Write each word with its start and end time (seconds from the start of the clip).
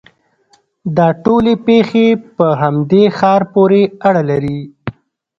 دا 0.97 1.07
ټولې 1.23 1.53
پېښې 1.67 2.07
په 2.35 2.47
همدې 2.61 3.03
ښار 3.17 3.41
پورې 3.53 3.81
اړه 4.07 4.21
لري. 4.31 4.59